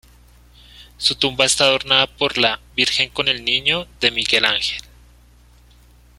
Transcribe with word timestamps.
Su 0.97 1.13
tumba 1.13 1.45
está 1.45 1.65
adornada 1.65 2.07
por 2.07 2.39
la 2.39 2.59
"Virgen 2.75 3.11
con 3.11 3.27
el 3.27 3.45
Niño", 3.45 3.85
de 3.99 4.09
Miguel 4.09 4.45
Ángel. 4.45 4.81